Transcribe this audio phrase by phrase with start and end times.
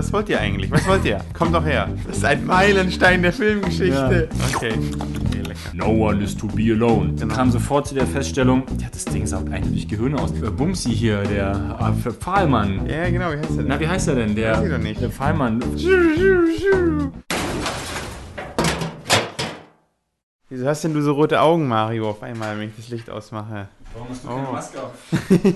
[0.00, 0.70] Was wollt ihr eigentlich?
[0.70, 1.20] Was wollt ihr?
[1.34, 1.86] Kommt doch her.
[2.06, 4.30] Das ist ein Meilenstein der Filmgeschichte.
[4.54, 4.72] Okay.
[4.72, 5.74] okay lecker.
[5.74, 7.14] No one is to be alone.
[7.16, 7.34] Genau.
[7.34, 10.32] Kam sofort zu der Feststellung, ja, das Ding saugt eindeutig Gehirn aus.
[10.32, 12.86] Äh, Bumsi hier, der äh, Pfahlmann.
[12.86, 13.66] Ja, genau, wie heißt der denn?
[13.68, 14.34] Na, wie heißt er denn?
[14.34, 15.00] Der, Weiß ich doch nicht.
[15.02, 15.62] der Pfahlmann.
[20.50, 23.68] Wieso hast denn du so rote Augen, Mario, auf einmal, wenn ich das Licht ausmache?
[23.94, 24.52] Warum hast du keine Oh.
[24.52, 24.92] Maske auf?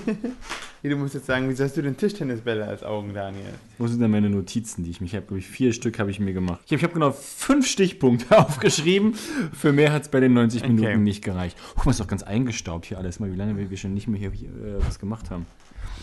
[0.83, 3.55] Du musst jetzt sagen, wieso hast du denn Tischtennisbälle als Augen, Daniel?
[3.79, 5.25] Wo sind denn meine Notizen, die ich mich habe?
[5.25, 6.61] glaube ich, vier Stück habe ich mir gemacht.
[6.67, 9.15] Ich habe hab genau fünf Stichpunkte aufgeschrieben.
[9.51, 10.71] Für mehr hat es bei den 90 Okay.
[10.71, 11.57] Minuten nicht gereicht.
[11.73, 13.19] Guck mal, ist doch ganz eingestaubt hier alles.
[13.19, 15.47] Mal, wie lange wir wir schon nicht mehr hier, hier äh, was gemacht haben.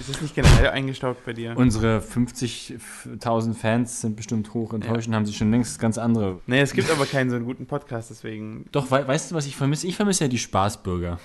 [0.01, 1.57] Ist es nicht generell eingestaubt bei dir?
[1.57, 6.41] Unsere 50.000 Fans sind bestimmt hoch enttäuscht und haben sich schon längst ganz andere.
[6.47, 8.67] Nee, es gibt aber keinen so einen guten Podcast, deswegen.
[8.73, 9.87] Doch, wei weißt du, was ich vermisse?
[9.87, 11.21] Ich vermisse ja die Spaßbürger.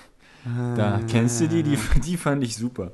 [0.76, 1.62] Da kennst du die?
[1.62, 2.92] Die, die fand ich super.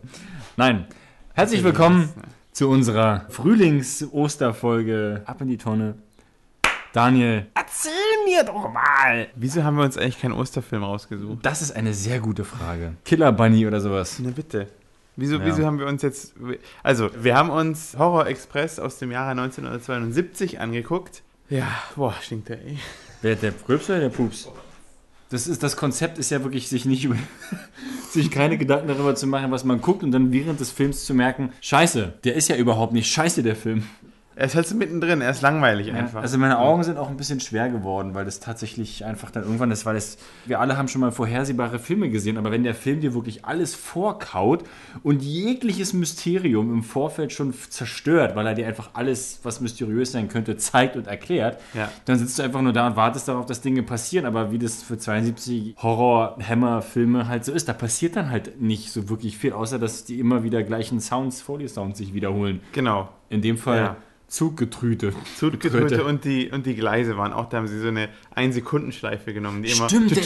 [0.57, 0.87] Nein.
[1.35, 2.09] Herzlich willkommen
[2.53, 5.23] zu unserer Frühlings-Osterfolge.
[5.27, 5.97] Ab in die Tonne.
[6.93, 7.93] Daniel, erzähl
[8.25, 9.27] mir doch mal.
[9.35, 11.45] Wieso haben wir uns eigentlich keinen Osterfilm rausgesucht?
[11.45, 12.95] Das ist eine sehr gute Frage.
[13.05, 14.21] Killer Bunny oder sowas.
[14.23, 14.69] Na bitte.
[15.17, 15.47] Wieso, Ja.
[15.47, 16.35] wieso haben wir uns jetzt.
[16.83, 21.23] Also, wir haben uns Horror Express aus dem Jahre 1972 angeguckt.
[21.51, 22.79] Ja, boah, stinkt der, ey.
[23.23, 24.49] Wer der Pröps oder der Pups?
[25.31, 27.17] Das, ist, das Konzept ist ja wirklich, sich nicht über,
[28.11, 31.15] sich keine Gedanken darüber zu machen, was man guckt und dann während des Films zu
[31.15, 33.85] merken, scheiße, der ist ja überhaupt nicht scheiße, der Film.
[34.37, 36.23] Er ist halt so mittendrin, er ist langweilig einfach.
[36.23, 39.71] Also meine Augen sind auch ein bisschen schwer geworden, weil das tatsächlich einfach dann irgendwann
[39.71, 43.01] ist, weil es, wir alle haben schon mal vorhersehbare Filme gesehen, aber wenn der Film
[43.01, 44.65] dir wirklich alles vorkaut
[45.03, 50.29] und jegliches Mysterium im Vorfeld schon zerstört, weil er dir einfach alles, was mysteriös sein
[50.29, 51.89] könnte, zeigt und erklärt, Ja.
[52.05, 54.83] dann sitzt du einfach nur da und wartest darauf, dass Dinge passieren, aber wie das
[54.83, 59.79] für 72 Horror-Hammer-Filme halt so ist, da passiert dann halt nicht so wirklich viel, außer
[59.79, 62.61] dass die immer wieder gleichen Sounds, Foley-Sounds sich wiederholen.
[62.73, 63.09] Genau.
[63.31, 63.97] In dem Fall Ja.
[64.29, 65.13] Zuggetrüte.
[65.39, 69.63] Zuggetröte und die, und die Gleise waren auch, da haben sie so eine 1-Sekunden-Schleife genommen,
[69.63, 69.89] die immer.
[69.89, 70.25] Stimmt, der-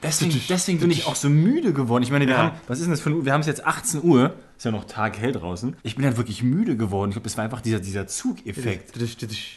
[0.00, 2.04] Deswegen, deswegen bin ich auch so müde geworden.
[2.04, 2.38] Ich meine, wir Ja.
[2.38, 3.24] haben, was ist denn das für ein Uhr?
[3.24, 5.74] Wir haben es jetzt 18 Uhr, ist ja noch taghell draußen.
[5.82, 7.10] Ich bin halt wirklich müde geworden.
[7.10, 8.94] Ich glaube, das war einfach dieser, dieser Zugeffekt.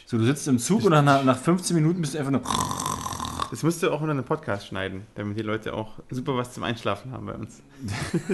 [0.06, 2.42] So, du sitzt im Zug und nach, nach 15 Minuten bist du einfach nur.
[3.52, 6.64] Das musst du auch unter einen Podcast schneiden, damit die Leute auch super was zum
[6.64, 7.62] Einschlafen haben bei uns.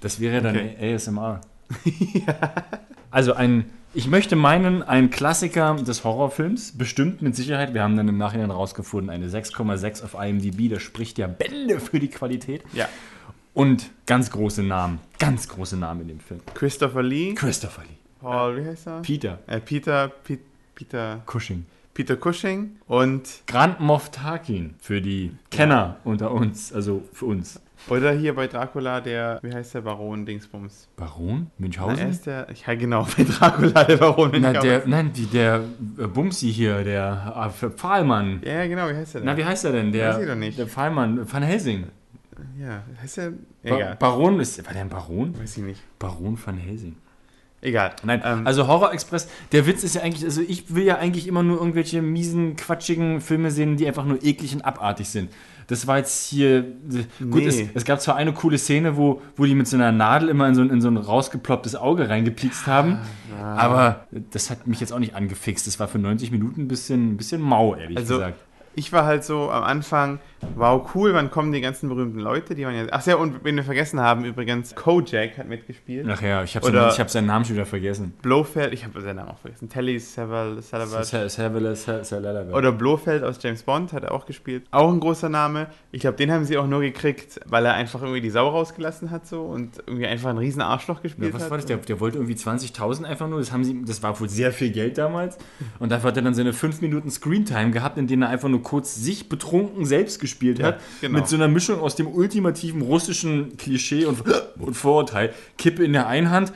[0.00, 0.94] Das wäre dann Okay.
[0.94, 1.40] ASMR.
[3.10, 7.74] Also ein, ich möchte meinen, ein Klassiker des Horrorfilms, bestimmt mit Sicherheit.
[7.74, 11.98] Wir haben dann im Nachhinein rausgefunden, eine 6,6 auf IMDb, das spricht ja Bände für
[11.98, 12.62] die Qualität.
[12.72, 12.88] Ja.
[13.52, 16.40] Und ganz große Namen, ganz große Namen in dem Film.
[16.54, 17.98] Christopher Lee, Christopher Lee.
[18.20, 19.00] Paul, wie heißt er?
[19.02, 20.38] Peter Äh, Peter, Pe
[20.76, 21.66] Peter, Cushing.
[21.92, 27.60] Peter Cushing und Grand Moff Tarkin für die Kenner unter uns, also für uns.
[27.88, 30.88] Oder hier bei Dracula der, wie heißt der Baron Dingsbums?
[30.96, 32.10] Baron Na, er Münchhausen?
[32.10, 34.30] ist der, ja genau, bei Dracula der Baron.
[34.32, 34.68] Na, Münchhausen.
[34.68, 35.62] der, nein, die, der
[35.98, 38.40] äh, Bumsi hier, der äh, Pfahlmann.
[38.44, 39.26] ja, genau, wie heißt der denn?
[39.26, 39.92] Na, wie heißt er denn?
[39.92, 40.58] Der, Weiß ich doch nicht.
[40.58, 41.84] der Pfahlmann, Van Helsing.
[42.58, 43.36] ja, heißt der, Ba
[43.76, 45.38] egal, Baron ist, war der ein Baron?
[45.38, 45.82] weiß ich nicht.
[45.98, 46.96] Baron Van Helsing.
[47.62, 47.92] Egal.
[48.04, 51.26] Nein, Ähm, also Horror Express, der Witz ist ja eigentlich, also ich will ja eigentlich
[51.28, 55.30] immer nur irgendwelche miesen, quatschigen Filme sehen, die einfach nur eklig und abartig sind.
[55.66, 56.62] Das war jetzt hier,
[57.20, 57.46] gut, Nee.
[57.46, 60.48] es, es gab zwar eine coole Szene, wo, wo die mit so einer Nadel immer
[60.48, 62.98] in so, ein- in so ein rausgeplopptes Auge reingepiekst haben,
[63.38, 65.66] aber das hat mich jetzt auch nicht angefixt.
[65.66, 68.38] Das war für 90 Minuten ein bisschen, ein bisschen mau, ehrlich Also, gesagt.
[68.74, 70.18] ich war halt so am Anfang,
[70.56, 73.56] wow, cool, wann kommen die ganzen berühmten Leute, die waren ja, ach ja, und wenn
[73.56, 76.06] wir vergessen haben, übrigens, Kojak hat mitgespielt.
[76.10, 78.14] Ach ja, ich habe seinen, hab seinen Namen schon wieder vergessen.
[78.22, 83.92] Blofeld, ich habe seinen Namen auch vergessen, Telly Savalas, Oder Oder Blofeld aus James Bond
[83.92, 84.64] hat er auch gespielt.
[84.70, 85.68] Auch ein großer Name.
[85.92, 89.10] Ich glaube, den haben sie auch nur gekriegt, weil er einfach irgendwie die Sau rausgelassen
[89.10, 91.50] hat so und irgendwie einfach ein riesen Arschloch gespielt Ja, was hat.
[91.50, 91.66] war das?
[91.66, 93.38] Der, der wollte irgendwie 20.000 einfach nur.
[93.40, 95.38] Das, haben sie, das war wohl sehr viel Geld damals.
[95.78, 98.62] Und dafür hat er dann seine 5 Minuten Screentime gehabt, in denen er einfach nur
[98.62, 100.80] kurz sich betrunken selbst gespielt Ja, hat.
[101.00, 101.18] genau.
[101.18, 104.22] Mit so einer Mischung aus dem ultimativen russischen Klischee und,
[104.58, 105.32] und Vorurteil.
[105.58, 106.52] Kippe in der einen Hand,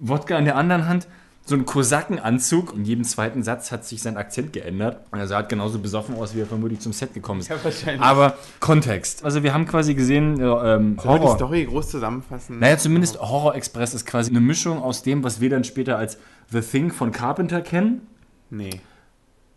[0.00, 1.08] Wodka in der anderen Hand.
[1.44, 2.74] So ein Kosakenanzug.
[2.74, 5.06] In jedem zweiten Satz hat sich sein Akzent geändert.
[5.10, 7.48] Und er sah halt genauso besoffen aus, wie er vermutlich zum Set gekommen ist.
[7.48, 8.02] Ja, wahrscheinlich.
[8.02, 9.24] Aber Kontext.
[9.24, 11.36] Also wir haben quasi gesehen, äh, ähm, wir die Horror.
[11.36, 12.58] Story groß zusammenfassen?
[12.58, 16.18] Naja, zumindest Horror Express ist quasi eine Mischung aus dem, was wir dann später als
[16.50, 18.06] The Thing von Carpenter kennen.
[18.50, 18.82] Nee.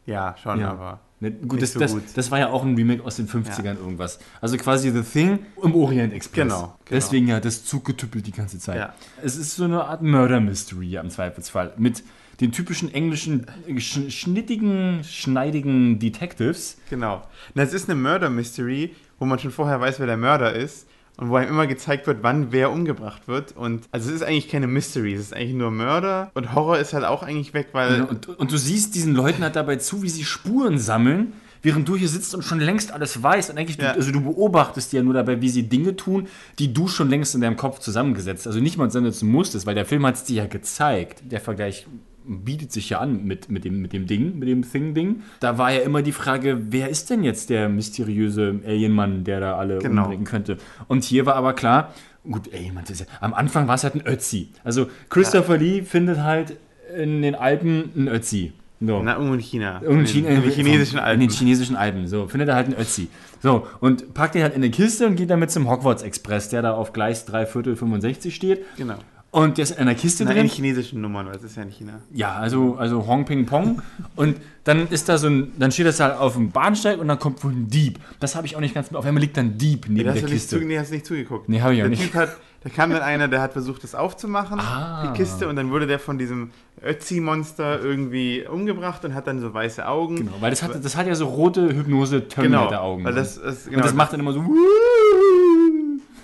[0.05, 0.71] Ja, schon, Ja.
[0.71, 0.99] aber.
[1.21, 2.03] Ne, gut, das, so das, gut.
[2.15, 4.17] das war ja auch ein Remake aus den 50ern irgendwas.
[4.41, 6.45] Also quasi The Thing im Orient Express.
[6.45, 6.77] Genau, genau.
[6.89, 8.77] Deswegen ja das Zuggetüppelt die ganze Zeit.
[8.77, 8.95] Ja.
[9.21, 11.73] Es ist so eine Art Murder Mystery im Zweifelsfall.
[11.77, 12.03] Mit
[12.39, 16.77] den typischen englischen, äh, sch schnittigen, schneidigen Detectives.
[16.89, 17.23] Genau.
[17.53, 20.87] Na, es ist eine Murder Mystery, wo man schon vorher weiß, wer der Mörder ist.
[21.21, 23.55] Und wo einem immer gezeigt wird, wann wer umgebracht wird.
[23.55, 26.31] Und also es ist eigentlich keine Mystery, es ist eigentlich nur Mörder.
[26.33, 28.01] Und Horror ist halt auch eigentlich weg, weil.
[28.01, 31.95] Und, und du siehst diesen Leuten halt dabei zu, wie sie Spuren sammeln, während du
[31.95, 33.51] hier sitzt und schon längst alles weißt.
[33.51, 33.93] Und eigentlich, Ja.
[33.93, 36.27] du, also du beobachtest ja nur dabei, wie sie Dinge tun,
[36.57, 39.85] die du schon längst in deinem Kopf zusammengesetzt, also nicht mal zusammensetzen musstest, weil der
[39.85, 41.21] Film hat es dir ja gezeigt.
[41.31, 41.85] Der Vergleich
[42.25, 45.21] bietet sich ja an mit, mit, dem, mit dem Ding, mit dem Thing-Ding.
[45.39, 49.57] Da war ja immer die Frage, wer ist denn jetzt der mysteriöse Alienmann, der da
[49.57, 50.03] alle Genau.
[50.03, 50.57] umbringen könnte?
[50.87, 51.93] Und hier war aber klar,
[52.29, 54.49] gut, Alienmann, ja, am Anfang war es halt ein Ötzi.
[54.63, 56.57] Also Christopher Lee findet halt
[56.97, 58.53] in den Alpen einen Ötzi.
[58.83, 58.99] So.
[59.03, 59.79] Na, irgendwo in China.
[59.81, 61.19] Irgendein in, China- den, in den chinesischen In Alpen.
[61.19, 62.07] den chinesischen Alpen.
[62.07, 63.09] So, findet er halt einen Ötzi.
[63.39, 66.63] So, und packt ihn halt in eine Kiste und geht damit zum Hogwarts Express, der
[66.63, 68.65] da auf Gleis 3 Viertel 65 steht.
[68.77, 68.95] Genau.
[69.33, 70.43] Und der ist in einer Kiste Na, drin.
[70.43, 72.01] in chinesischen Nummern, weil es ist ja in China.
[72.11, 73.81] Ja, also, also Hong Ping Pong.
[74.17, 74.35] und
[74.65, 77.41] dann ist da so ein, dann steht das halt auf dem Bahnsteig und dann kommt
[77.43, 77.99] wohl ein Dieb.
[78.19, 78.97] Das habe ich auch nicht ganz mit.
[78.97, 80.57] Auf einmal liegt dann ein Dieb neben der nicht, zu, Kiste.
[80.59, 81.47] nee, hast du nicht zugeguckt.
[81.47, 82.01] Nee, hab ich auch der nicht.
[82.03, 85.07] Typ hat, da kam dann einer, der hat versucht, das aufzumachen, Ah.
[85.13, 86.51] die Kiste, und dann wurde der von diesem
[86.83, 90.17] Ötzi-Monster irgendwie umgebracht und hat dann so weiße Augen.
[90.17, 93.03] Genau, weil das hat, das hat ja so rote Hypnose-Terminator-Augen.
[93.05, 94.43] Weil das, das, genau, und das macht dann immer so.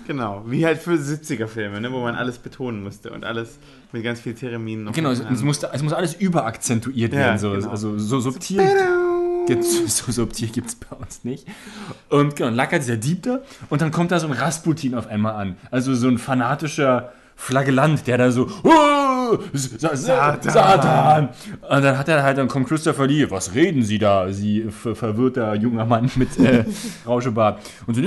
[0.08, 3.58] Genau, wie halt für 70er-Filme, ne, wo man alles betonen musste und alles
[3.92, 4.94] mit ganz viel Theremin noch.
[4.94, 7.38] Genau, es, muss, es muss alles überakzentuiert Ja, werden.
[7.38, 7.68] So, genau.
[7.68, 8.62] Also so subtil.
[9.46, 11.46] Gibt's, so subtil gibt es bei uns nicht.
[12.08, 13.40] Und genau, Lacker dieser Dieb da.
[13.68, 15.56] Und dann kommt da so ein Rasputin auf einmal an.
[15.70, 20.50] Also so ein fanatischer Flagellant, der da so, oh, Sa Sa Satan.
[20.50, 21.28] Satan.
[21.70, 24.30] Und dann hat er halt, dann kommt Christopher Lee, was reden Sie da?
[24.32, 26.64] Sie ver verwirrter junger Mann mit äh,
[27.06, 27.60] Rauschebart.
[27.86, 28.02] Und so,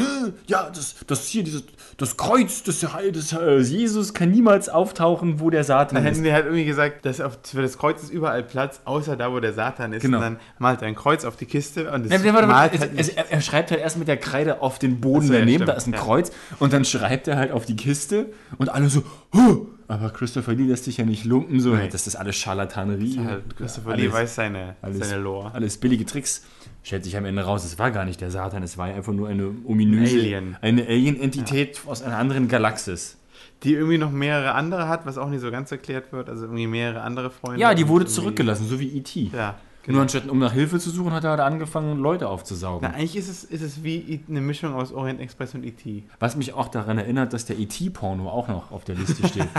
[0.48, 1.64] ja, das, das hier, dieses,
[1.98, 6.12] das Kreuz des, des äh, Jesus kann niemals auftauchen, wo der Satan Dann ist.
[6.12, 9.32] hätten die halt irgendwie gesagt, dass auf, für das Kreuz ist überall Platz, außer da,
[9.32, 10.02] wo der Satan ist.
[10.02, 10.18] Genau.
[10.18, 12.92] Und dann malt er ein Kreuz auf die Kiste und das Ja, malt es, halt
[12.98, 15.56] es, er, er schreibt halt erst mit der Kreide auf den Boden so, ja, daneben,
[15.60, 16.00] stimmt, da ist ein ja.
[16.00, 18.28] Kreuz und dann schreibt er halt auf die Kiste
[18.58, 19.68] und alle so, huh!
[19.88, 21.90] aber Christopher Lee lässt sich ja nicht lumpen, so, Nee.
[21.90, 23.20] das ist alles Scharlatanerie.
[23.20, 25.52] halt, Christopher alles, Lee weiß seine, alles, seine Lore.
[25.54, 26.46] alles billige Tricks.
[26.84, 29.28] Stellt sich am Ende raus, es war gar nicht der Satan, es war einfach nur
[29.28, 30.58] eine ominöse, Alien.
[30.62, 33.18] eine Alien-Entität aus einer anderen Galaxis.
[33.64, 36.30] Die irgendwie noch mehrere andere hat, was auch nicht so ganz erklärt wird.
[36.30, 37.60] Also irgendwie mehrere andere Freunde.
[37.60, 39.30] Ja, die wurde zurückgelassen, so wie E.T.
[39.34, 39.56] Ja,
[39.88, 40.02] Nur genau.
[40.02, 42.88] anstatt um nach Hilfe zu suchen, hat er halt angefangen, Leute aufzusaugen.
[42.90, 46.04] Na, eigentlich ist es, ist es wie eine Mischung aus Orient Express und E.T.
[46.20, 49.48] Was mich auch daran erinnert, dass der E.T.-Porno auch noch auf der Liste steht.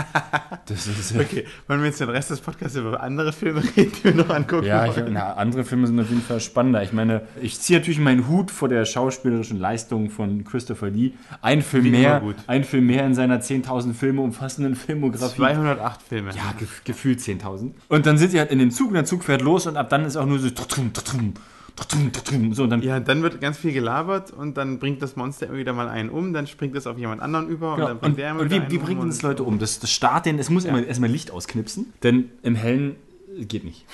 [0.65, 4.03] Das ist, Okay, wollen wir jetzt den Rest des Podcasts über andere Filme reden, die
[4.05, 6.83] wir noch angucken Ja, ich, na, andere Filme sind auf jeden Fall spannender.
[6.83, 11.11] Ich meine, ich ziehe natürlich meinen Hut vor der schauspielerischen Leistung von Christopher Lee.
[11.41, 15.35] Ein Film Wie mehr, ein Film mehr in seiner 10.000 Filme umfassenden Filmografie.
[15.35, 16.29] 208 Filme.
[16.29, 17.71] Ja, ge gefühlt 10.000.
[17.89, 19.89] Und dann sind sie halt in den Zug und der Zug fährt los und ab
[19.89, 20.49] dann ist auch nur so
[22.53, 25.73] so dann Ja, dann wird ganz viel gelabert und dann bringt das Monster immer wieder
[25.73, 27.87] mal einen um, dann springt es auf jemand anderen über Genau.
[27.87, 29.57] und dann bringt Und, der und wie, wie um bringt denn und- das Leute um?
[29.59, 32.95] Das, das Start, den, es muss immer erstmal Licht ausknipsen, denn im Hellen
[33.47, 33.85] geht nicht.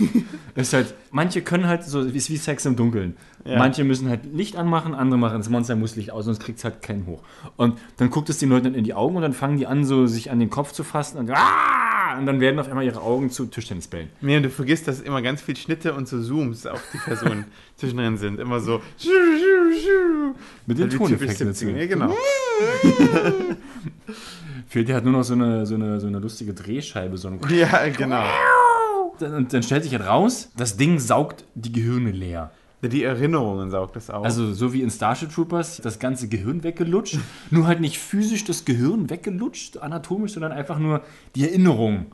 [0.54, 3.16] es ist halt, manche können halt so, es ist wie Sex im Dunkeln.
[3.46, 3.58] Ja.
[3.58, 6.64] Manche müssen halt Licht anmachen, andere machen das Monster muss Licht aus, sonst kriegt es
[6.64, 7.22] halt keinen hoch.
[7.56, 9.86] Und dann guckt es den Leuten dann in die Augen und dann fangen die an,
[9.86, 11.83] so sich an den Kopf zu fassen und, ah!
[12.18, 14.08] Und dann werden auf einmal ihre Augen zu Tischtennisbällen.
[14.20, 17.44] Nee, und du vergisst, dass immer ganz viel Schnitte und so Zooms auf die Person
[17.76, 18.40] zwischendrin sind.
[18.40, 18.80] Immer so.
[20.66, 21.50] Mit den Toneffekten 70er.
[21.50, 21.68] dazu.
[21.68, 22.14] Ja, genau.
[24.68, 27.40] Fehlt dir halt nur noch so eine, so eine, so eine lustige Drehscheibe, so ein
[27.50, 28.24] Ja, genau.
[29.20, 32.50] Und dann stellt sich halt raus, das Ding saugt die Gehirne leer.
[32.88, 34.24] Die Erinnerungen saugt das auch.
[34.24, 37.18] Also so wie in Starship Troopers das ganze Gehirn weggelutscht.
[37.50, 41.02] nur halt nicht physisch das Gehirn weggelutscht, anatomisch, sondern einfach nur
[41.34, 42.06] die Erinnerung.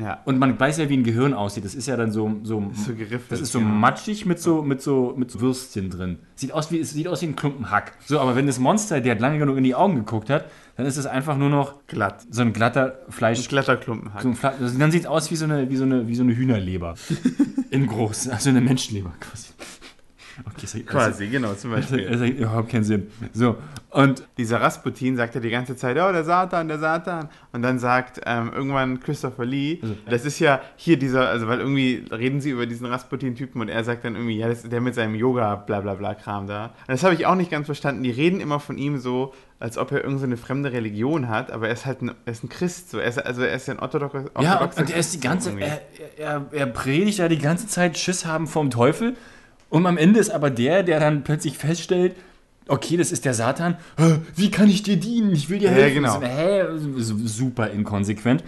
[0.00, 0.20] ja.
[0.24, 1.64] Und man weiß ja, wie ein Gehirn aussieht.
[1.64, 3.64] Das ist ja dann so, so, So geriffelt, das ist so ja.
[3.64, 6.18] matschig mit so, mit so, mit so Würstchen drin.
[6.34, 7.92] Sieht aus wie, es sieht aus wie ein Klumpen Hack.
[8.04, 10.86] So, aber wenn das Monster, der hat lange genug in die Augen geguckt hat, dann
[10.86, 12.26] ist es einfach nur noch Glatt.
[12.30, 13.48] so ein glatter Fleisch.
[13.48, 16.06] Glatterklumpen So ein Fla also dann sieht es aus wie so eine, wie so eine,
[16.06, 16.94] wie so eine Hühnerleber.
[17.70, 18.28] In groß.
[18.28, 19.48] Also eine Menschenleber quasi.
[20.44, 22.06] Okay, ergibt- Quasi, genau, zum Das Beispiel.
[22.06, 23.06] ergibt überhaupt keinen Sinn.
[23.32, 23.56] So,
[23.90, 27.30] und Dieser Rasputin sagt ja die ganze Zeit, oh, der Satan, der Satan.
[27.52, 31.60] Und dann sagt ähm, irgendwann Christopher Lee, Also das ist ja hier dieser, also weil
[31.60, 34.82] irgendwie reden sie über diesen Rasputin-Typen und er sagt dann irgendwie, ja, das ist der
[34.82, 36.66] mit seinem Yoga, bla bla bla Kram da.
[36.66, 38.02] Und das habe ich auch nicht ganz verstanden.
[38.02, 41.68] Die reden immer von ihm so, als ob er irgendeine so fremde Religion hat, aber
[41.68, 42.98] er ist halt ein, er ist ein Christ, so.
[42.98, 45.80] Er ist, also er ist ja ein orthodoxer ja, und, er ist die ganze, er,
[46.18, 49.16] er, er predigt ja die ganze Zeit Schiss haben vom Teufel.
[49.68, 52.14] Und am Ende ist aber der, der dann plötzlich feststellt,
[52.68, 53.76] okay, das ist der Satan,
[54.34, 55.32] wie kann ich dir dienen?
[55.32, 55.94] Ich will dir Ja, helfen.
[56.02, 56.20] genau.
[56.20, 56.64] So, hä?
[57.26, 58.42] Super inkonsequent.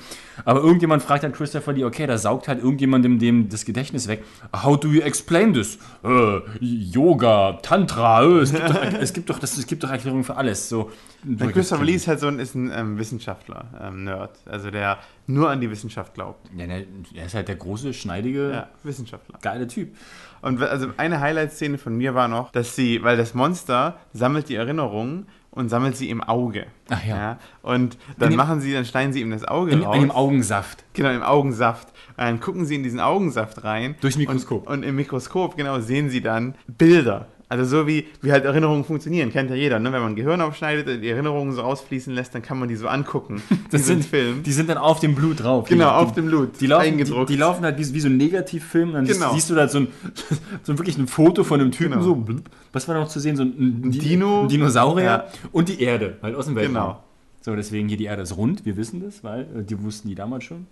[0.44, 4.24] Aber irgendjemand fragt dann Christopher Lee, okay, da saugt halt irgendjemandem dem das Gedächtnis weg.
[4.54, 5.78] How do you explain this?
[6.04, 10.24] Äh, Yoga, Tantra, äh, es, gibt doch, es, gibt doch, das, es gibt doch Erklärungen
[10.24, 10.68] für alles.
[10.68, 10.90] So,
[11.22, 14.38] Der Christopher Lee ist halt so ein, ist ein ähm, Wissenschaftler, ähm, Nerd.
[14.46, 16.48] Also der nur an die Wissenschaft glaubt.
[16.56, 19.38] Ja, ne, er ist halt der große, schneidige, Ja, Wissenschaftler.
[19.42, 19.94] geile Typ.
[20.40, 24.54] Und also eine Highlight-Szene von mir war noch, dass sie, weil das Monster sammelt die
[24.54, 26.66] Erinnerungen und sammelt sie im Auge.
[26.88, 27.38] Ach ja.
[27.62, 29.94] Und dann dem- machen sie, dann schneiden sie ihm das Auge In, raus.
[29.96, 30.84] in dem Augensaft.
[30.92, 31.88] Genau, im Augensaft.
[32.16, 33.96] Und dann gucken sie in diesen Augensaft rein.
[34.00, 34.66] Durchs Mikroskop.
[34.66, 37.26] Und, und im Mikroskop, genau, sehen sie dann Bilder.
[37.50, 39.78] Also so wie, wie halt Erinnerungen funktionieren, kennt ja jeder.
[39.78, 39.90] Ne?
[39.90, 42.88] Wenn man ein Gehirn aufschneidet, die Erinnerungen so rausfließen lässt, dann kann man die so
[42.88, 43.42] angucken.
[43.70, 44.42] Das sind Film.
[44.42, 45.68] Die sind dann auf dem Blut drauf.
[45.68, 46.60] genau, die, auf dem Blut.
[46.60, 47.30] Die laufen, die, eingedruckt.
[47.30, 48.92] die laufen halt wie, wie so ein Negativfilm.
[48.92, 49.32] Dann Genau.
[49.34, 49.88] siehst, du da so ein,
[50.62, 52.02] so ein wirklich ein Foto von einem Typen, Genau.
[52.04, 52.24] so,
[52.72, 53.36] was war noch zu sehen?
[53.36, 54.42] So ein, ein, Di- Dino.
[54.42, 55.24] ein Dinosaurier Ja.
[55.52, 56.74] und die Erde, halt aus dem Weltraum.
[56.74, 57.04] Genau.
[57.40, 60.14] So, deswegen hier die Erde ist rund, wir wissen das, weil äh, die wussten die
[60.14, 60.66] damals schon.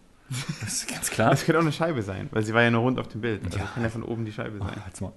[0.61, 1.31] Das ist ganz klar.
[1.31, 3.41] Das könnte auch eine Scheibe sein, weil sie war ja nur rund auf dem Bild.
[3.45, 3.65] Also Ja.
[3.73, 4.73] kann ja von oben die Scheibe sein.
[4.85, 5.13] Halt's mal.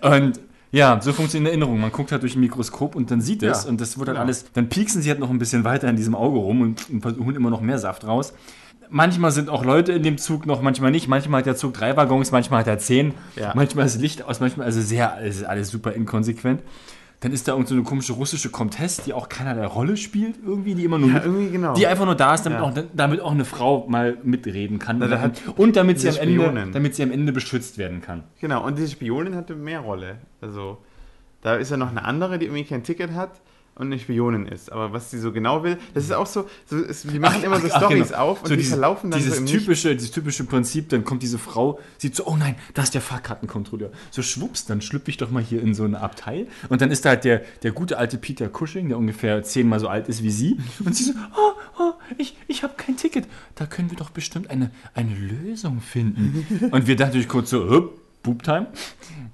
[0.18, 0.40] und
[0.72, 1.78] ja, so funktioniert Erinnerung.
[1.80, 4.16] Man guckt halt durch ein Mikroskop und dann sieht es Ja, und das wird halt
[4.16, 4.24] genau.
[4.24, 4.46] alles.
[4.54, 7.36] Dann pieksen sie halt noch ein bisschen weiter in diesem Auge rum und, und holen
[7.36, 8.32] immer noch mehr Saft raus.
[8.88, 11.08] Manchmal sind auch Leute in dem Zug noch, manchmal nicht.
[11.08, 13.14] Manchmal hat der Zug drei Waggons, manchmal hat er zehn.
[13.36, 13.52] Ja.
[13.54, 16.62] Manchmal ist Licht aus, manchmal also sehr, ist alles super inkonsequent.
[17.22, 20.74] Dann ist da irgend so eine komische russische Comtesse, die auch keinerlei Rolle spielt, irgendwie,
[20.74, 21.74] die immer nur Ja, mit, irgendwie genau.
[21.74, 22.64] die einfach nur da ist, damit, Ja.
[22.64, 24.98] auch, damit auch eine Frau mal mitreden kann.
[24.98, 28.24] Na, da hat und damit sie, am Ende, damit sie am Ende beschützt werden kann.
[28.40, 30.18] Genau, und diese Spionin hatte mehr Rolle.
[30.40, 30.78] Also,
[31.42, 33.40] da ist ja noch eine andere, die irgendwie kein Ticket hat
[33.82, 34.72] und eine Spionin ist.
[34.72, 37.60] Aber was sie so genau will, das ist auch so, so ist, die machen immer
[37.60, 38.18] so ach, Stories genau.
[38.20, 41.22] auf und So die diese- verlaufen dann dieses so typische, dieses typische Prinzip, dann kommt
[41.22, 43.90] diese Frau, sieht so, oh nein, da ist der Fahrkartenkontrolleur.
[44.10, 46.46] So schwupps, dann schlüpfe ich doch mal hier in so ein Abteil.
[46.68, 49.88] Und dann ist da halt der, der gute alte Peter Cushing, der ungefähr zehnmal so
[49.88, 50.58] alt ist wie sie.
[50.84, 53.26] Und sie so, oh, oh, ich, ich habe kein Ticket.
[53.54, 56.46] Da können wir doch bestimmt eine, eine Lösung finden.
[56.70, 58.68] Und wir dachten natürlich kurz so, Hup, Boobtime?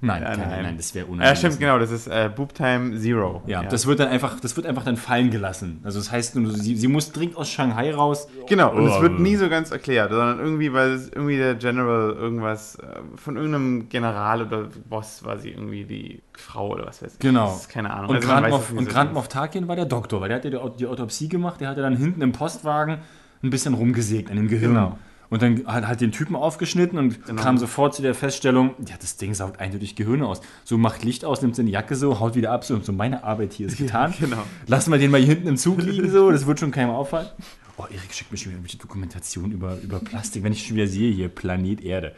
[0.01, 0.63] Nein, Ja, nein, nein, nein.
[0.63, 1.35] nein, das wäre Ja, unangenehm.
[1.35, 3.43] stimmt, genau, das ist äh, Boob Time Zero.
[3.47, 5.81] Ja, das wird dann einfach, das wird einfach dann fallen gelassen.
[5.83, 8.27] Also das heißt, sie, sie muss dringend aus Shanghai raus.
[8.47, 9.01] Genau, und es Oh.
[9.01, 12.85] wird nie so ganz erklärt, sondern irgendwie, weil es irgendwie der General irgendwas äh,
[13.17, 17.19] von irgendeinem General oder Boss war sie irgendwie die Frau oder was weiß ich.
[17.19, 17.47] Genau.
[17.47, 18.11] Das ist keine Ahnung.
[18.11, 19.13] Und Also weiß Moff, es und so ganz.
[19.13, 21.97] Moff-Tarkin war der Doktor, weil der hatte die, Au- die Autopsie gemacht, der hatte dann
[21.97, 22.99] hinten im Postwagen
[23.43, 24.73] ein bisschen rumgesägt an dem Gehirn.
[24.75, 24.97] Genau.
[25.29, 27.41] Und dann hat halt den Typen aufgeschnitten und Genau.
[27.41, 30.41] kam sofort zu der Feststellung, ja, das Ding saugt eindeutig Gehirne aus.
[30.63, 33.23] So macht Licht aus, nimmt seine Jacke so, haut wieder ab, so, und so meine
[33.23, 34.13] Arbeit hier ist getan.
[34.19, 34.43] genau.
[34.65, 37.27] Lassen wir den mal hier hinten im Zug liegen, so, das wird schon keinem auffallen.
[37.81, 40.87] Oh, Erik schickt mir schon wieder irgendwelche Dokumentation über, über Plastik, wenn ich schon wieder
[40.87, 42.13] sehe, hier, Planet Erde.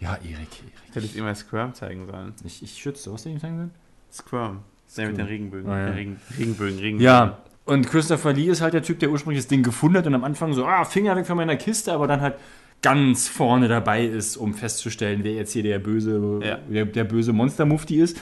[0.00, 0.72] Ja, Erik, Erik.
[0.88, 2.32] Ich hätte es immer Squirm zeigen sollen.
[2.44, 3.70] Ich, ich schütze, was soll ich sagen?
[4.12, 4.62] Squirm.
[4.96, 5.70] Der mit den Regenbögen.
[5.70, 5.92] Ah, ja.
[5.92, 7.00] Regen, Regenbögen, Regenbögen.
[7.00, 10.14] Ja, und Christopher Lee ist halt der Typ, der ursprünglich das Ding gefunden hat und
[10.14, 12.34] am Anfang so, ah, Finger weg von meiner Kiste, aber dann halt
[12.82, 16.56] ganz vorne dabei ist, um festzustellen, wer jetzt hier der böse, Ja.
[16.68, 18.20] der, der böse Monster-Mufti ist.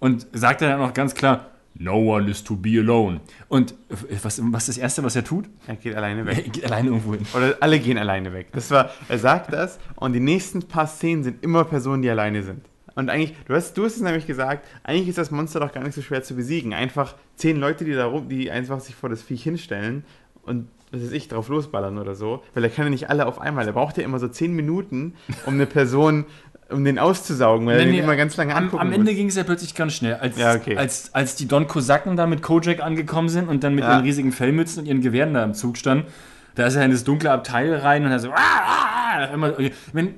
[0.00, 3.20] Und sagt dann auch ganz klar, no one is to be alone.
[3.48, 3.74] Und
[4.22, 5.44] was, was ist das Erste, was er tut?
[5.68, 6.52] Er geht alleine Er weg.
[6.52, 7.24] geht alleine irgendwo hin.
[7.34, 8.48] Oder alle gehen alleine weg.
[8.52, 12.42] Das war, er sagt das und die nächsten paar Szenen sind immer Personen, die alleine
[12.42, 12.62] sind.
[13.00, 15.82] Und eigentlich, du hast, du hast es nämlich gesagt, eigentlich ist das Monster doch gar
[15.82, 16.74] nicht so schwer zu besiegen.
[16.74, 20.04] Einfach zehn Leute, die da rum, die einfach sich vor das Viech hinstellen
[20.42, 22.42] und was weiß ich, drauf losballern oder so.
[22.54, 23.66] Weil er kann ja nicht alle auf einmal.
[23.66, 25.14] Er braucht ja immer so zehn Minuten,
[25.46, 26.26] um eine Person,
[26.68, 29.36] um den auszusaugen, weil er den immer ganz lange am, angucken am Ende ging es
[29.36, 30.14] ja plötzlich ganz schnell.
[30.14, 30.76] Als, Ja, okay.
[30.76, 33.94] als, als die Don Kosaken da mit Kojak angekommen sind und dann mit Ja.
[33.94, 36.06] ihren riesigen Fellmützen und ihren Gewehren da im Zug standen,
[36.54, 39.54] da ist er in das dunkle Abteil rein und er so, ah, ah, ah, immer,
[39.92, 40.14] wenn,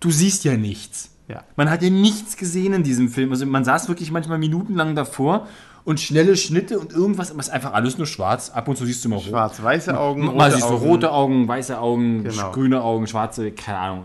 [0.00, 1.15] du siehst ja nichts.
[1.28, 1.42] Ja.
[1.56, 3.30] Man hat ja nichts gesehen in diesem Film.
[3.32, 5.46] Also man saß wirklich manchmal minutenlang davor
[5.84, 8.50] und schnelle Schnitte und irgendwas, aber es ist einfach alles nur schwarz.
[8.50, 9.26] Ab und zu siehst du mal rot.
[9.26, 10.84] Schwarz-weiße Augen, Mal siehst du Augen.
[10.86, 12.52] rote Augen, weiße Augen, Genau.
[12.52, 14.04] grüne Augen, schwarze, keine Ahnung,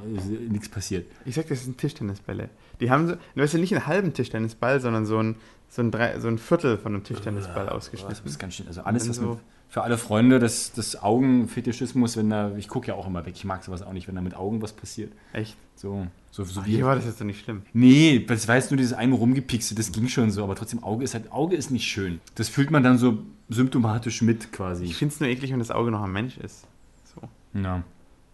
[0.50, 1.06] nichts passiert.
[1.26, 2.50] Ich sag, das sind Tischtennisbälle.
[2.80, 5.36] Die haben so, du hast ja nicht einen halben Tischtennisball, sondern so ein,
[5.70, 8.26] so ein, drei, so ein Viertel von einem Tischtennisball Das ausgeschnitten.
[8.26, 8.68] ist ganz schön.
[8.68, 9.40] Also alles, was so- mit,
[9.72, 13.46] für alle Freunde des, des Augenfetischismus, wenn da, ich gucke ja auch immer weg, ich
[13.46, 15.14] mag sowas auch nicht, wenn da mit Augen was passiert.
[15.32, 15.56] Echt?
[15.78, 16.84] So, so, so Hier wie.
[16.84, 17.62] war das jetzt doch nicht schlimm.
[17.72, 21.06] Nee, das war jetzt nur dieses eine rumgepixelt, das ging schon so, aber trotzdem Auge
[21.06, 22.20] ist halt, Auge ist nicht schön.
[22.36, 24.84] Das fühlt man dann so symptomatisch mit quasi.
[24.84, 26.68] Ich finde es nur eklig, wenn das Auge noch ein Mensch ist.
[27.16, 27.22] So,
[27.58, 27.82] Ja.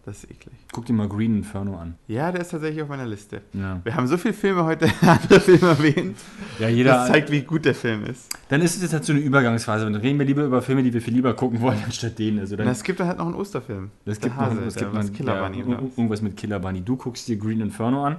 [0.08, 0.54] Das ist eklig.
[0.72, 1.94] Guck dir mal Green Inferno an.
[2.06, 3.42] Ja, der ist tatsächlich auf meiner Liste.
[3.52, 6.16] Ja, Wir haben so viele Filme heute, andere Filme erwähnt.
[6.58, 6.92] ja jeder.
[6.94, 8.28] Das zeigt, wie gut der Film ist.
[8.48, 9.84] dann ist es jetzt halt so eine Übergangsphase.
[9.84, 12.38] Dann reden wir lieber über Filme, die wir viel lieber gucken wollen, anstatt denen.
[12.38, 13.90] Also dann, es gibt dann halt noch einen Osterfilm.
[14.06, 15.82] der gibt noch, Hase, es der gibt was noch Killer ja, Bunny was?
[15.96, 16.80] irgendwas mit Killer Bunny.
[16.80, 18.16] Du guckst dir Green Inferno an.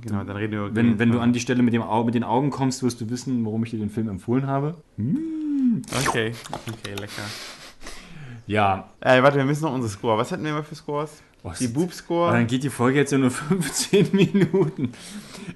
[0.00, 2.24] Genau, dann reden wir über Wenn, wenn du an die Stelle mit, dem mit den
[2.24, 4.74] Augen kommst, wirst du wissen, warum ich dir den Film empfohlen habe.
[6.06, 7.22] Okay, okay, lecker.
[8.46, 8.90] Ja.
[9.00, 10.18] Äh, warte, wir müssen noch unsere Score.
[10.18, 11.22] Was hatten wir immer für Scores?
[11.42, 12.32] Oh, die Boob-Score.
[12.32, 14.92] dann geht die Folge jetzt ja nur 15 Minuten.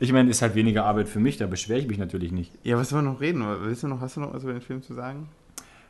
[0.00, 2.52] Ich meine, ist halt weniger Arbeit für mich, da beschwere ich mich natürlich nicht.
[2.62, 3.42] Ja, was wollen wir noch reden?
[3.62, 5.28] Willst du noch, hast du noch was über den Film zu sagen?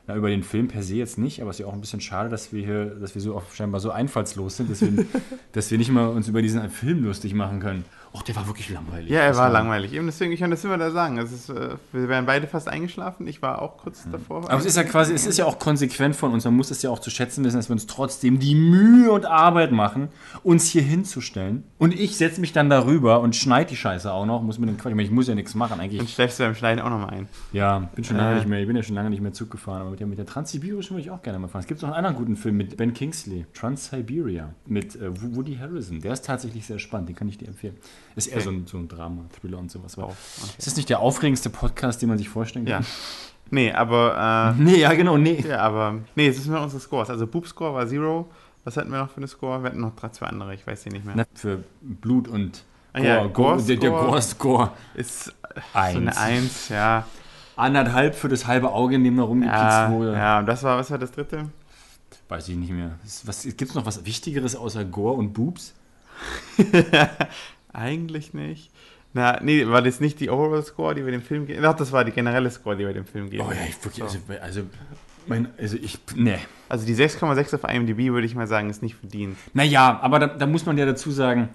[0.06, 2.00] Na, über den Film per se jetzt nicht, aber es ist ja auch ein bisschen
[2.00, 5.04] schade, dass wir hier, dass wir so oft scheinbar so einfallslos sind, dass wir,
[5.52, 7.84] dass wir nicht mal uns über diesen Film lustig machen können.
[8.12, 9.10] Och, der war wirklich langweilig.
[9.10, 9.92] Ja, er Das war langweilig.
[9.92, 11.18] Eben deswegen, ich kann das immer da sagen.
[11.18, 13.26] Es ist, äh, wir wären beide fast eingeschlafen.
[13.28, 14.44] Ich war auch kurz davor.
[14.50, 16.44] Aber es ist ja quasi, es ist ja auch konsequent von uns.
[16.44, 19.26] Man muss es ja auch zu schätzen wissen, dass wir uns trotzdem die Mühe und
[19.26, 20.08] Arbeit machen,
[20.42, 21.64] uns hier hinzustellen.
[21.76, 24.40] Und ich setze mich dann darüber und schneide die Scheiße auch noch.
[24.42, 26.12] Muss mir den Quatsch, ich, meine, ich muss ja nichts machen Dann eigentlich.
[26.14, 27.28] schläfst du beim Schneiden auch nochmal ein.
[27.52, 28.34] Ja, bin schon lange Äh.
[28.36, 30.18] nicht mehr, ich bin ja schon lange nicht mehr Zug gefahren, aber mit der, mit
[30.18, 31.60] der Transsibirischen würde ich auch gerne mal fahren.
[31.60, 36.00] Es gibt noch einen anderen guten Film mit Ben Kingsley, Trans-Siberia, mit äh, Woody Harrison.
[36.00, 37.76] Der ist tatsächlich sehr spannend, den kann ich dir empfehlen.
[38.16, 38.44] Ist eher Okay.
[38.44, 39.96] so ein, so ein Drama, Thriller und sowas.
[39.98, 40.14] Oh, okay.
[40.58, 42.78] Ist das nicht der aufregendste Podcast, den man sich vorstellen Ja.
[42.78, 42.86] kann?
[43.50, 45.36] Nee, aber, Nee, ja, genau, nee.
[45.36, 47.10] äh, ja, aber, nee, jetzt müssen wir unsere Scores.
[47.10, 48.28] Also, Boob-Score war Zero.
[48.64, 49.62] Was hatten wir noch für eine Score?
[49.62, 51.14] Wir hatten noch drei, zwei andere, ich weiß sie nicht mehr.
[51.16, 54.72] Na, für Blut und Ah ja, Gore, der, der Gore-Score.
[54.94, 55.92] Ist äh, Eins.
[55.94, 57.06] so eine Eins, ja.
[57.56, 60.12] Anderthalb für das halbe Auge, da rumgepiekst Ja, wurde.
[60.14, 61.48] ja, und das war, was war das dritte?
[62.28, 62.92] Weiß ich nicht mehr.
[63.56, 65.74] Gibt es noch was Wichtigeres außer Gore und Boobs?
[67.72, 68.70] Eigentlich nicht.
[69.14, 71.62] Na, nee, war das nicht die Overall-Score, die wir dem Film geben?
[71.62, 73.44] Doch, das war die generelle Score, die wir dem Film geben.
[73.46, 74.18] Oh ja, ich wirklich, So.
[74.18, 74.62] also, also,
[75.26, 76.38] mein, also ich, ne.
[76.68, 79.36] Also die 6,6 auf IMDb würde ich mal sagen, ist nicht verdient.
[79.54, 81.48] Naja, aber da, da muss man ja dazu sagen,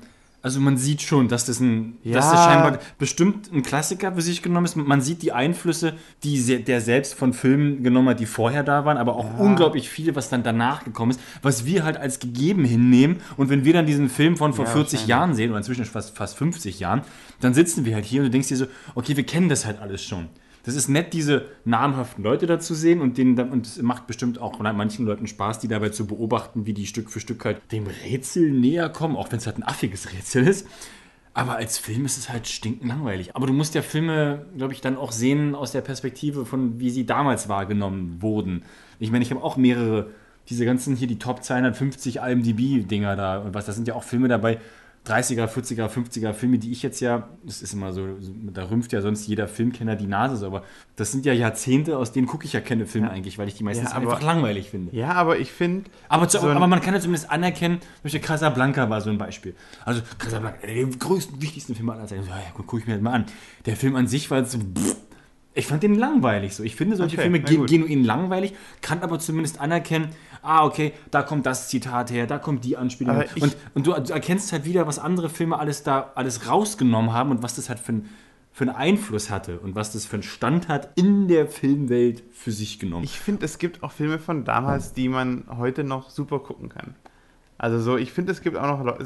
[0.44, 2.14] also man sieht schon, dass das ein, Ja.
[2.14, 4.76] dass das scheinbar bestimmt ein Klassiker für sich genommen ist.
[4.76, 8.86] Man sieht die Einflüsse, die se- der selbst von Filmen genommen hat, die vorher da
[8.86, 12.66] waren, aber auch unglaublich viele, was dann danach gekommen ist, was wir halt als gegeben
[12.66, 13.22] hinnehmen.
[13.38, 15.08] Und wenn wir dann diesen Film von vor Ja, 40 wahrscheinlich.
[15.08, 17.02] Jahren sehen, oder inzwischen fast, fast 50 Jahren,
[17.40, 19.80] dann sitzen wir halt hier und du denkst dir so, okay, wir kennen das halt
[19.82, 20.28] alles schon.
[20.64, 24.40] Das ist nett, diese namhaften Leute da zu sehen und, denen, und es macht bestimmt
[24.40, 27.86] auch manchen Leuten Spaß, die dabei zu beobachten, wie die Stück für Stück halt dem
[27.86, 30.66] Rätsel näher kommen, auch wenn es halt ein affiges Rätsel ist.
[31.34, 33.36] Aber als Film ist es halt stinkend langweilig.
[33.36, 36.92] Aber du musst ja Filme, glaube ich, dann auch sehen aus der Perspektive von, wie
[36.92, 38.64] sie damals wahrgenommen wurden.
[39.00, 40.12] Ich meine, ich habe auch mehrere,
[40.50, 44.28] diese ganzen hier, die Top 250 IMDb-Dinger da und was, da sind ja auch Filme
[44.28, 44.60] dabei,
[45.06, 48.08] 30er, 40er, 50er Filme, die ich jetzt ja, das ist immer so,
[48.54, 50.64] da rümpft ja sonst jeder Filmkenner die Nase so, aber
[50.96, 53.64] das sind ja Jahrzehnte, aus denen gucke ich ja keine Filme eigentlich, weil ich die
[53.66, 54.96] meistens Ja, aber- einfach langweilig finde.
[54.96, 55.90] Ja, aber ich finde.
[56.08, 59.56] Aber, So aber man kann ja zumindest anerkennen, zum Beispiel Casablanca war so ein Beispiel.
[59.84, 62.24] Also Casablanca, der größten, wichtigsten Film aller Zeiten.
[62.24, 63.26] So, ja, guck ich mir das mal an.
[63.66, 64.96] Der Film an sich war so, pff,
[65.56, 66.64] ich fand den langweilig so.
[66.64, 70.10] Ich finde solche Okay, Filme ge genuin langweilig, kann aber zumindest anerkennen,
[70.42, 73.16] ah, okay, da kommt das Zitat her, da kommt die Anspielung.
[73.16, 73.28] Her.
[73.40, 77.32] Und, und du, du erkennst halt wieder, was andere Filme alles da alles rausgenommen haben
[77.32, 78.10] und was das halt für ein
[78.54, 82.52] für einen Einfluss hatte und was das für einen Stand hat in der Filmwelt für
[82.52, 83.04] sich genommen.
[83.04, 86.94] Ich finde, es gibt auch Filme von damals, die man heute noch super gucken kann.
[87.58, 89.00] Also so, ich finde, es gibt auch noch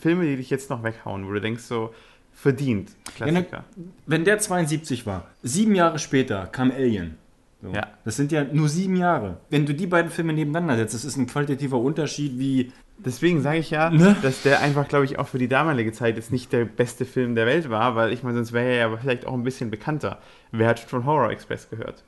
[0.00, 1.92] Filme, die dich jetzt noch weghauen, wo du denkst so,
[2.34, 2.90] verdient.
[3.16, 3.64] Klassiker.
[4.06, 7.16] Wenn der 72 war, sieben Jahre später kam Alien.
[7.62, 7.70] So.
[7.70, 7.88] Ja.
[8.04, 9.38] Das sind ja nur sieben Jahre.
[9.48, 12.72] Wenn du die beiden Filme nebeneinander setzt, das ist ein qualitativer Unterschied wie.
[12.98, 14.14] Deswegen sage ich ja, Ne?
[14.22, 17.34] dass der einfach, glaube ich, auch für die damalige Zeit jetzt nicht der beste Film
[17.34, 20.20] der Welt war, weil ich meine, sonst wäre er ja vielleicht auch ein bisschen bekannter.
[20.52, 22.04] Wer hat schon Horror Express gehört?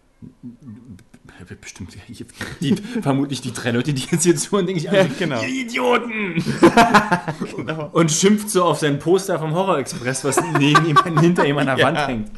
[1.60, 2.24] Bestimmt, ich,
[2.60, 5.40] die, vermutlich die drei Leute, die jetzt hier zuhören, denke ich, Ja, also, genau.
[5.42, 6.42] ihr Idioten!
[7.56, 7.88] Genau.
[7.92, 11.66] Und schimpft so auf sein Poster vom Horror Express, was neben ihm, hinter ihm an
[11.66, 11.86] der Ja.
[11.86, 12.30] Wand hängt.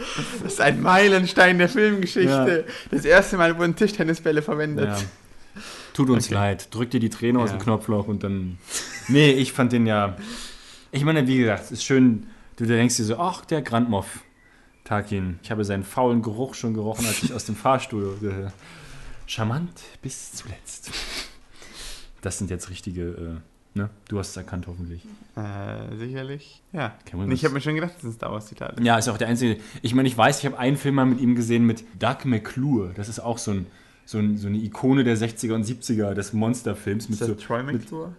[0.43, 2.65] Das ist ein Meilenstein der Filmgeschichte.
[2.67, 2.73] Ja.
[2.91, 4.87] Das erste Mal wurden Tischtennisbälle verwendet.
[4.89, 4.97] Ja.
[5.93, 6.35] Tut uns Okay.
[6.35, 6.75] leid.
[6.75, 7.57] Drück dir die Träne aus Ja.
[7.57, 8.59] dem Knopfloch und dann.
[9.09, 10.17] Nee, ich fand den ja.
[10.93, 14.21] Ich meine, wie gesagt, es ist schön, du denkst dir so, ach, der Grandmoff.
[14.85, 15.39] Tarkin.
[15.43, 18.17] Ich habe seinen faulen Geruch schon gerochen, als ich aus dem Fahrstuhl.
[19.29, 20.91] Charmant bis zuletzt.
[22.23, 23.03] Das sind jetzt richtige.
[23.75, 23.91] Äh, ne?
[24.09, 25.05] Du hast es erkannt, hoffentlich.
[25.37, 26.63] Äh, sicherlich.
[26.73, 26.97] Ja.
[27.29, 28.83] Ich habe mir schon gedacht, das sind Star Wars-Zitate.
[28.83, 29.61] Ja, ist auch der einzige.
[29.83, 32.95] Ich meine, ich weiß, ich habe einen Film mal mit ihm gesehen mit Doug McClure.
[32.95, 33.67] Das ist auch so, ein,
[34.07, 37.11] so, ein, so eine Ikone der 60er und 70er des Monsterfilms.
[37.11, 38.17] Mit Ist so, das Troy mit, McClure?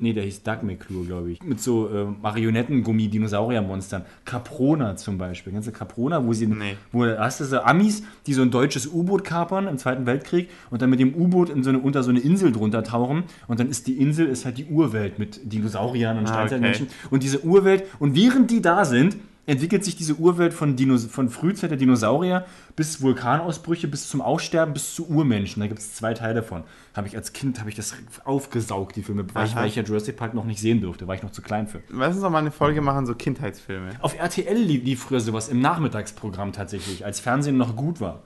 [0.00, 1.42] Nee, der hieß Doug McClure, glaube ich.
[1.42, 4.02] Mit so äh, Marionettengummi-Dinosauriermonstern.
[4.24, 5.52] Caprona zum Beispiel.
[5.52, 6.46] Ganze Caprona, wo sie.
[6.46, 6.76] Nee.
[6.92, 10.82] Wo hast du so Amis, die so ein deutsches U-Boot kapern im Zweiten Weltkrieg und
[10.82, 13.24] dann mit dem U-Boot so eine, unter so eine Insel drunter tauchen.
[13.48, 16.86] Und dann ist die Insel ist halt die Urwelt mit Dinosauriern und Ah, Steinzeitmenschen.
[17.10, 19.16] Und diese Urwelt, und während die da sind,
[19.48, 22.44] entwickelt sich diese Urwelt von, Dinos von Frühzeit der Dinosaurier
[22.76, 25.60] bis Vulkanausbrüche, bis zum Aussterben, bis zu Urmenschen.
[25.60, 26.64] Da gibt es zwei Teile davon.
[26.94, 29.82] Habe ich als Kind habe ich das aufgesaugt, die Filme, weil ich, weil ich ja
[29.82, 31.80] Jurassic Park noch nicht sehen durfte, war ich noch zu klein für.
[31.88, 33.92] Lass uns doch mal eine Folge machen, so Kindheitsfilme.
[34.00, 38.22] Auf RTL lief früher sowas im Nachmittagsprogramm tatsächlich, als Fernsehen noch gut war.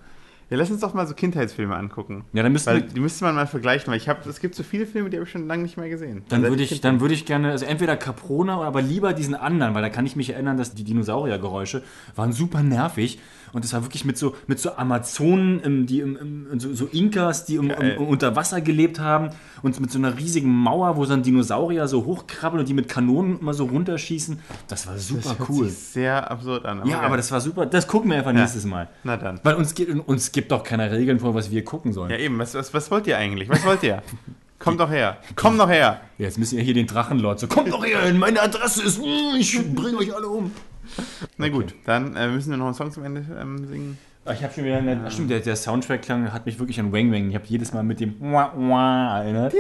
[0.53, 2.27] Ja, lass uns doch mal so Kindheitsfilme angucken.
[2.35, 4.63] Ja, dann müssten Weil die müsste man mal vergleichen, weil ich habe, es gibt so
[4.63, 6.25] viele Filme, die habe ich schon lange nicht mehr gesehen.
[6.29, 9.75] dann Seit würde ich, dann würde ich gerne, also entweder Caprona, aber lieber diesen anderen,
[9.75, 11.83] weil da kann ich mich erinnern, dass die Dinosauriergeräusche
[12.17, 13.19] waren super nervig.
[13.53, 16.87] Und das war wirklich mit so, mit so Amazonen, ähm, die im, im, so, so
[16.87, 19.29] Inkas, die im, unter Wasser gelebt haben
[19.63, 22.89] und mit so einer riesigen Mauer, wo so ein Dinosaurier so hochkrabbeln und die mit
[22.89, 24.39] Kanonen immer so runterschießen.
[24.69, 25.69] Das war super Das hört cool.
[25.69, 26.79] sich sehr absurd an.
[26.87, 27.05] Ja, geil.
[27.07, 27.67] aber das war super.
[27.67, 28.89] Das gucken wir einfach nächstes Mal.
[29.05, 29.39] Na dann.
[29.43, 32.11] Weil uns, gibt- uns gibt doch keine Regeln vor, was wir gucken sollen.
[32.11, 32.39] Ja, eben.
[32.39, 33.49] Was, was, was wollt ihr eigentlich?
[33.49, 34.03] Was wollt ihr?
[34.59, 35.19] Kommt doch her.
[35.35, 36.01] Kommt doch her.
[36.19, 39.59] Jetzt müssen wir hier den Drachenlord so, kommt doch her, meine Adresse ist, mm, ich
[39.75, 40.53] bringe euch alle um.
[41.37, 43.99] Na gut, dann äh, müssen wir noch einen Song zum Ende ähm, singen.
[44.25, 46.79] Ah, Ich habe schon wieder, eine, ach stimmt, der, der Soundtrack klang, hat mich wirklich
[46.79, 47.29] an Wang Wang.
[47.31, 49.53] Ich habe jedes Mal mit dem Wah Wah erinnert.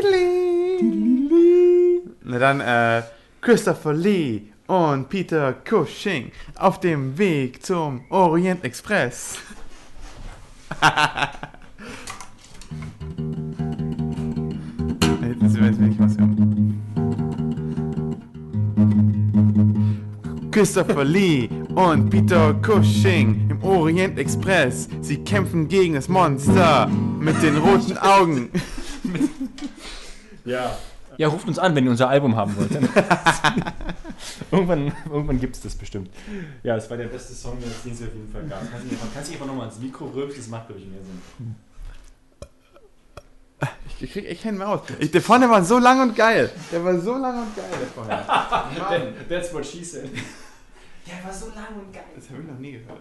[2.24, 3.02] Na dann, äh,
[3.40, 9.38] Christopher Lee und Peter Cushing auf dem Weg zum Orient Express.
[15.40, 16.24] Jetzt weiß ich nicht, was wir
[20.52, 24.86] Christopher Lee und Peter Cushing im Orient Express.
[25.00, 28.50] Sie kämpfen gegen das Monster mit den roten Augen.
[30.44, 30.76] Ja.
[31.16, 32.70] Ja, ruft uns an, wenn ihr unser Album haben wollt.
[34.50, 36.10] irgendwann irgendwann gibt es das bestimmt.
[36.62, 38.60] Ja, das war der beste Song, den es auf jeden Fall gab.
[38.70, 40.40] Kannst du dich einfach- nochmal ins Mikro rülpsen?
[40.42, 41.54] Das macht, glaube ich, mehr Sinn.
[44.00, 44.80] Ich krieg echt keinen mehr aus.
[44.98, 46.50] Ich, der vorne war so lang und geil.
[46.72, 49.12] Der war so lang und geil, der vorne.
[49.28, 50.10] That's what she said.
[51.06, 52.04] Der war so lang und geil.
[52.14, 53.00] Das habe ich noch nie gehört.